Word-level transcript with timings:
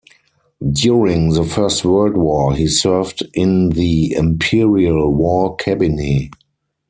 During 0.71 1.33
the 1.33 1.43
First 1.43 1.85
World 1.85 2.17
War, 2.17 2.55
he 2.55 2.67
served 2.67 3.21
in 3.35 3.69
the 3.69 4.13
Imperial 4.13 5.13
War 5.13 5.55
Cabinet. 5.57 6.31